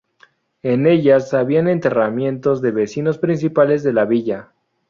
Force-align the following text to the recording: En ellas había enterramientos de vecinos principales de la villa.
En 0.63 0.87
ellas 0.87 1.31
había 1.35 1.59
enterramientos 1.59 2.59
de 2.63 2.71
vecinos 2.71 3.19
principales 3.19 3.83
de 3.83 3.93
la 3.93 4.05
villa. 4.05 4.49